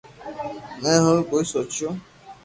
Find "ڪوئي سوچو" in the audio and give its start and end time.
1.29-1.87